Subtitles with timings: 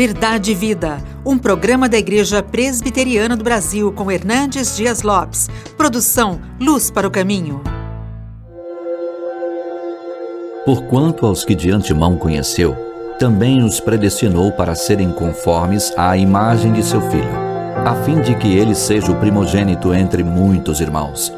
[0.00, 5.50] Verdade e Vida, um programa da Igreja Presbiteriana do Brasil com Hernandes Dias Lopes.
[5.76, 7.60] Produção Luz para o Caminho.
[10.64, 12.74] Porquanto aos que de antemão conheceu,
[13.18, 17.36] também os predestinou para serem conformes à imagem de seu filho,
[17.84, 21.30] a fim de que ele seja o primogênito entre muitos irmãos.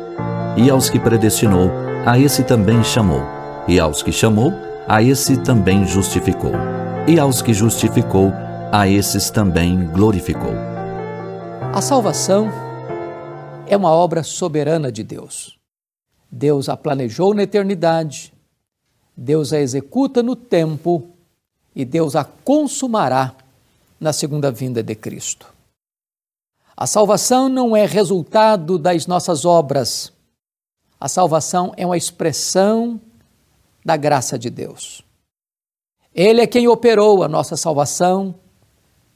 [0.57, 1.69] E aos que predestinou,
[2.07, 3.25] a esse também chamou,
[3.67, 4.55] e aos que chamou,
[4.87, 6.53] a esse também justificou,
[7.09, 8.33] e aos que justificou,
[8.75, 10.55] a esses também glorificou.
[11.75, 12.49] A salvação
[13.67, 15.59] é uma obra soberana de Deus.
[16.31, 18.33] Deus a planejou na eternidade,
[19.15, 21.07] Deus a executa no tempo
[21.77, 23.35] e Deus a consumará
[24.01, 25.53] na segunda vinda de Cristo.
[26.75, 30.11] A salvação não é resultado das nossas obras.
[30.99, 32.99] A salvação é uma expressão
[33.85, 35.03] da graça de Deus.
[36.15, 38.35] Ele é quem operou a nossa salvação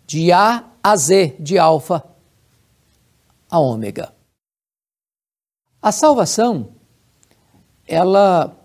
[0.06, 2.04] de A a Z, de Alfa
[3.50, 4.12] a Ômega.
[5.82, 6.68] A salvação,
[7.86, 8.56] ela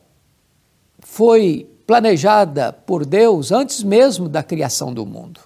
[1.00, 5.42] foi planejada por Deus antes mesmo da criação do mundo.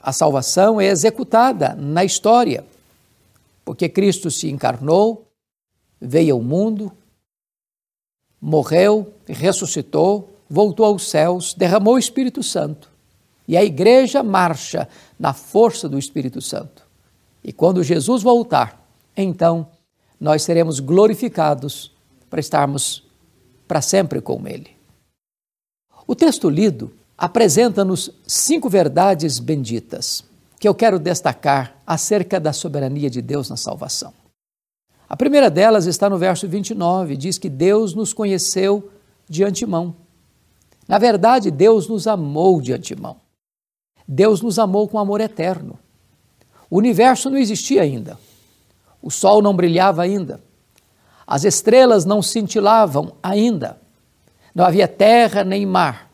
[0.00, 2.64] A salvação é executada na história,
[3.64, 5.26] porque Cristo se encarnou,
[6.00, 6.92] veio ao mundo,
[8.40, 12.91] morreu, ressuscitou, voltou aos céus, derramou o Espírito Santo.
[13.46, 16.86] E a igreja marcha na força do Espírito Santo.
[17.42, 19.68] E quando Jesus voltar, então
[20.20, 21.92] nós seremos glorificados
[22.30, 23.04] para estarmos
[23.66, 24.70] para sempre com Ele.
[26.06, 30.24] O texto lido apresenta-nos cinco verdades benditas
[30.58, 34.14] que eu quero destacar acerca da soberania de Deus na salvação.
[35.08, 38.90] A primeira delas está no verso 29, diz que Deus nos conheceu
[39.28, 39.94] de antemão.
[40.86, 43.16] Na verdade, Deus nos amou de antemão.
[44.06, 45.78] Deus nos amou com amor eterno.
[46.68, 48.18] O universo não existia ainda.
[49.02, 50.40] O sol não brilhava ainda.
[51.26, 53.80] As estrelas não cintilavam ainda.
[54.54, 56.10] Não havia terra nem mar.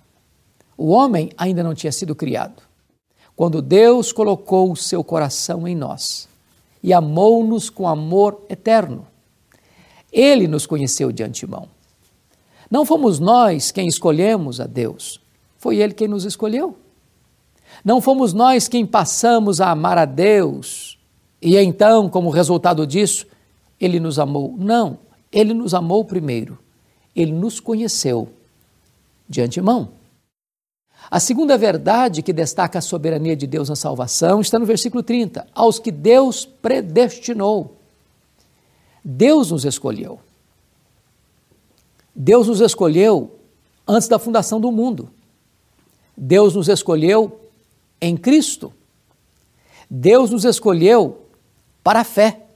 [0.76, 2.62] O homem ainda não tinha sido criado.
[3.34, 6.28] Quando Deus colocou o seu coração em nós
[6.82, 9.06] e amou-nos com amor eterno,
[10.12, 11.68] Ele nos conheceu de antemão.
[12.70, 15.20] Não fomos nós quem escolhemos a Deus,
[15.56, 16.76] foi Ele quem nos escolheu.
[17.84, 20.98] Não fomos nós quem passamos a amar a Deus
[21.40, 23.26] e então, como resultado disso,
[23.80, 24.54] Ele nos amou.
[24.58, 24.98] Não,
[25.32, 26.58] Ele nos amou primeiro.
[27.14, 28.28] Ele nos conheceu
[29.28, 29.90] de antemão.
[31.10, 35.46] A segunda verdade que destaca a soberania de Deus na salvação está no versículo 30.
[35.54, 37.76] Aos que Deus predestinou.
[39.02, 40.20] Deus nos escolheu.
[42.14, 43.38] Deus nos escolheu
[43.86, 45.08] antes da fundação do mundo.
[46.16, 47.40] Deus nos escolheu
[48.00, 48.72] em Cristo.
[49.88, 51.26] Deus nos escolheu
[51.82, 52.46] para a fé.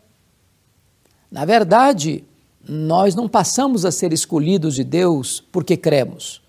[1.30, 2.24] Na verdade,
[2.68, 6.42] nós não passamos a ser escolhidos de Deus porque cremos.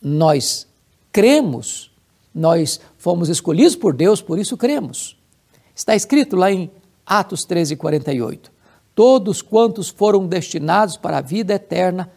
[0.00, 0.66] Nós
[1.12, 1.90] cremos,
[2.34, 5.16] nós fomos escolhidos por Deus, por isso cremos.
[5.74, 6.70] Está escrito lá em
[7.06, 8.52] Atos 13, 48.
[8.94, 12.10] Todos quantos foram destinados para a vida eterna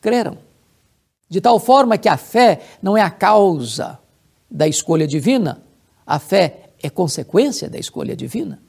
[0.00, 0.38] creram.
[1.28, 3.98] De tal forma que a fé não é a causa
[4.52, 5.62] da escolha divina,
[6.06, 8.60] a fé é consequência da escolha divina.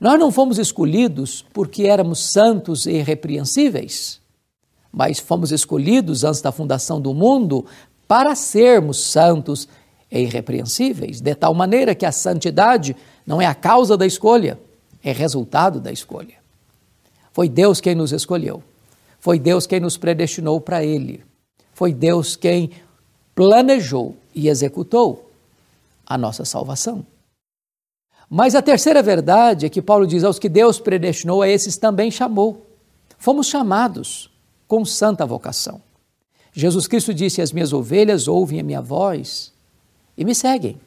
[0.00, 4.20] Nós não fomos escolhidos porque éramos santos e irrepreensíveis,
[4.92, 7.66] mas fomos escolhidos antes da fundação do mundo
[8.06, 9.68] para sermos santos
[10.10, 12.94] e irrepreensíveis, de tal maneira que a santidade
[13.26, 14.58] não é a causa da escolha,
[15.02, 16.34] é resultado da escolha.
[17.32, 18.62] Foi Deus quem nos escolheu,
[19.18, 21.24] foi Deus quem nos predestinou para Ele,
[21.74, 22.70] foi Deus quem
[23.36, 25.30] planejou e executou
[26.06, 27.06] a nossa salvação.
[28.28, 32.10] Mas a terceira verdade é que Paulo diz: aos que Deus predestinou, a esses também
[32.10, 32.66] chamou.
[33.18, 34.30] Fomos chamados
[34.66, 35.80] com santa vocação.
[36.52, 39.52] Jesus Cristo disse: As minhas ovelhas ouvem a minha voz
[40.16, 40.80] e me seguem.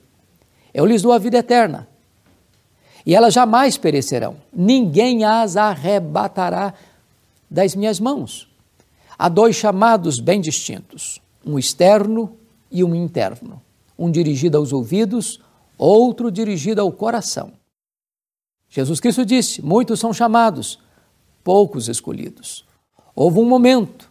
[0.74, 1.88] Eu lhes dou a vida eterna.
[3.06, 4.38] E elas jamais perecerão.
[4.52, 6.74] Ninguém as arrebatará
[7.50, 8.48] das minhas mãos.
[9.18, 12.38] Há dois chamados bem distintos: um externo
[12.72, 13.62] e um interno,
[13.98, 15.40] um dirigido aos ouvidos,
[15.78, 17.54] outro dirigido ao coração.
[18.70, 20.80] Jesus Cristo disse: Muitos são chamados,
[21.44, 22.66] poucos escolhidos.
[23.16, 24.10] Houve um momento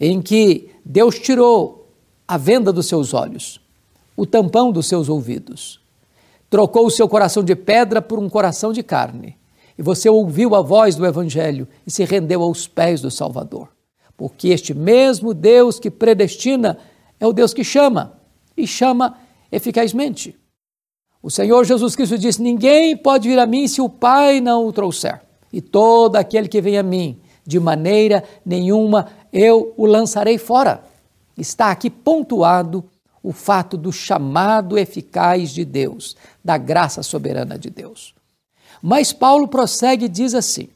[0.00, 1.88] em que Deus tirou
[2.26, 3.60] a venda dos seus olhos,
[4.16, 5.80] o tampão dos seus ouvidos,
[6.48, 9.36] trocou o seu coração de pedra por um coração de carne.
[9.76, 13.68] E você ouviu a voz do Evangelho e se rendeu aos pés do Salvador.
[14.16, 16.78] Porque este mesmo Deus que predestina
[17.22, 18.14] é o Deus que chama,
[18.56, 19.16] e chama
[19.52, 20.36] eficazmente.
[21.22, 24.72] O Senhor Jesus Cristo disse: Ninguém pode vir a mim se o Pai não o
[24.72, 25.22] trouxer.
[25.52, 30.82] E todo aquele que vem a mim, de maneira nenhuma eu o lançarei fora.
[31.38, 32.82] Está aqui pontuado
[33.22, 38.16] o fato do chamado eficaz de Deus, da graça soberana de Deus.
[38.82, 40.68] Mas Paulo prossegue e diz assim: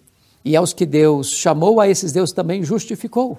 [0.44, 3.36] E aos que Deus chamou, a esses Deus também justificou.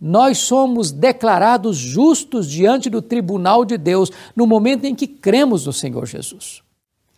[0.00, 5.72] Nós somos declarados justos diante do tribunal de Deus no momento em que cremos no
[5.72, 6.62] Senhor Jesus.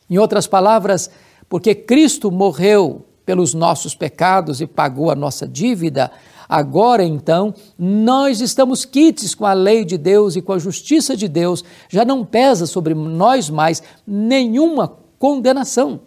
[0.09, 1.11] Em outras palavras,
[1.49, 6.13] porque Cristo morreu pelos nossos pecados e pagou a nossa dívida,
[6.49, 11.27] agora então nós estamos quites com a lei de Deus e com a justiça de
[11.27, 16.01] Deus, já não pesa sobre nós mais nenhuma condenação.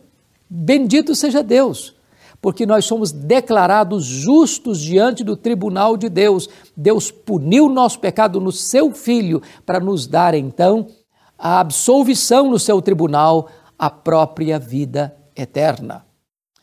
[0.50, 1.94] Bendito seja Deus,
[2.42, 6.50] porque nós somos declarados justos diante do tribunal de Deus.
[6.76, 10.88] Deus puniu o nosso pecado no seu Filho para nos dar então
[11.38, 16.06] a absolvição no seu tribunal, a própria vida eterna.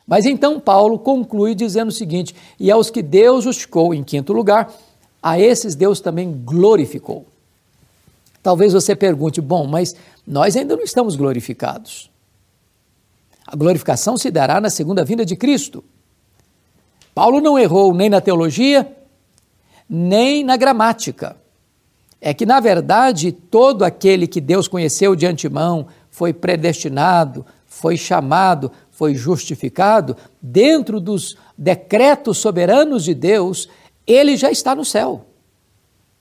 [0.06, 4.72] Mas então Paulo conclui dizendo o seguinte: e aos que Deus justificou, em quinto lugar,
[5.22, 7.26] a esses Deus também glorificou.
[8.42, 12.08] Talvez você pergunte, bom, mas nós ainda não estamos glorificados.
[13.46, 15.84] A glorificação se dará na segunda vinda de Cristo.
[17.14, 18.94] Paulo não errou nem na teologia,
[19.88, 21.36] nem na gramática.
[22.20, 28.72] É que, na verdade, todo aquele que Deus conheceu de antemão foi predestinado, foi chamado,
[28.90, 33.68] foi justificado, dentro dos decretos soberanos de Deus,
[34.06, 35.26] ele já está no céu.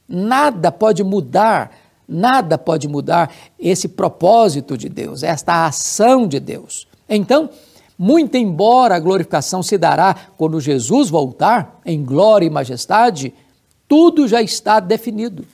[0.07, 1.72] Nada pode mudar,
[2.07, 6.88] nada pode mudar esse propósito de Deus, esta ação de Deus.
[7.07, 7.49] Então,
[7.97, 13.33] muito embora a glorificação se dará quando Jesus voltar em glória e majestade,
[13.87, 15.45] tudo já está definido,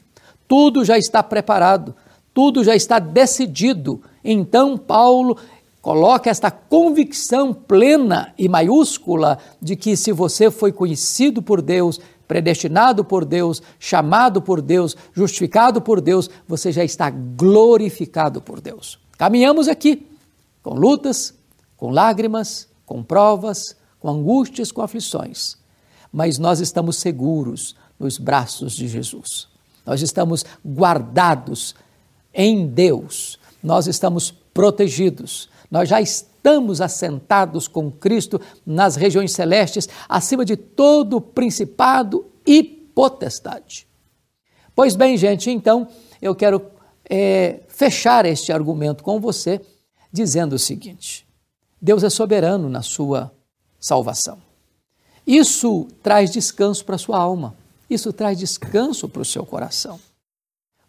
[0.47, 1.95] tudo já está preparado,
[2.33, 4.01] tudo já está decidido.
[4.23, 5.37] Então, Paulo
[5.81, 13.03] Coloca esta convicção plena e maiúscula de que se você foi conhecido por Deus, predestinado
[13.03, 18.99] por Deus, chamado por Deus, justificado por Deus, você já está glorificado por Deus.
[19.17, 20.05] Caminhamos aqui
[20.61, 21.33] com lutas,
[21.81, 25.57] com lágrimas, com provas, com angústias, com aflições,
[26.13, 29.47] mas nós estamos seguros nos braços de Jesus.
[29.83, 31.73] Nós estamos guardados
[32.31, 40.45] em Deus, nós estamos protegidos, nós já estamos assentados com Cristo nas regiões celestes, acima
[40.45, 43.87] de todo principado e potestade.
[44.75, 45.87] Pois bem, gente, então
[46.21, 46.61] eu quero
[47.09, 49.59] é, fechar este argumento com você
[50.13, 51.30] dizendo o seguinte:
[51.81, 53.31] Deus é soberano na sua
[53.79, 54.37] salvação.
[55.25, 57.55] Isso traz descanso para a sua alma,
[57.89, 59.99] isso traz descanso para o seu coração.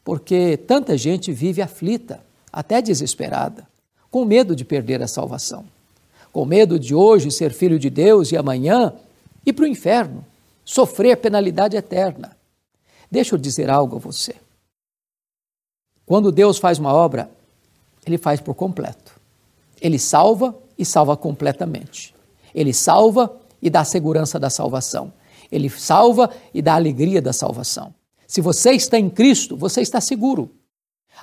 [0.05, 2.21] Porque tanta gente vive aflita,
[2.53, 3.67] até desesperada,
[4.11, 5.65] com medo de perder a salvação,
[6.31, 8.93] com medo de hoje ser filho de Deus e amanhã
[9.47, 10.25] ir para o inferno,
[10.65, 12.37] sofrer a penalidade eterna.
[13.11, 14.35] Deixa eu dizer algo a você.
[16.05, 17.31] Quando Deus faz uma obra,
[18.05, 19.19] ele faz por completo.
[19.81, 22.15] Ele salva e salva completamente.
[22.55, 25.13] Ele salva e dá segurança da salvação.
[25.51, 27.95] Ele salva e dá alegria da salvação.
[28.27, 30.51] Se você está em Cristo, você está seguro.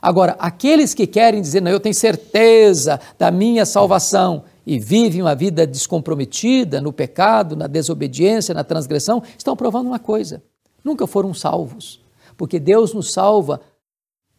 [0.02, 5.34] Agora, aqueles que querem dizer, não, eu tenho certeza da minha salvação e vivem uma
[5.34, 10.44] vida descomprometida no pecado, na desobediência, na transgressão, estão provando uma coisa:
[10.84, 12.00] nunca foram salvos.
[12.38, 13.60] Porque Deus nos salva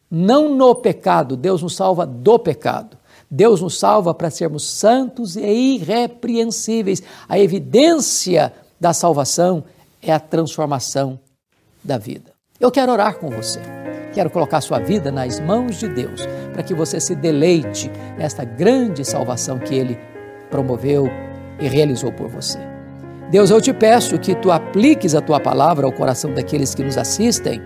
[0.09, 2.97] não no pecado, Deus nos salva do pecado.
[3.33, 7.01] Deus nos salva para sermos santos e irrepreensíveis.
[7.29, 9.63] A evidência da salvação
[10.01, 11.17] é a transformação
[11.81, 12.33] da vida.
[12.59, 13.61] Eu quero orar com você.
[14.13, 19.05] Quero colocar sua vida nas mãos de Deus, para que você se deleite nesta grande
[19.05, 19.97] salvação que Ele
[20.49, 21.07] promoveu
[21.57, 22.59] e realizou por você.
[23.29, 26.97] Deus, eu te peço que tu apliques a tua palavra ao coração daqueles que nos
[26.97, 27.61] assistem,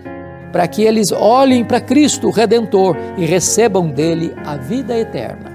[0.52, 5.55] para que eles olhem para Cristo, o Redentor, e recebam dele a vida eterna.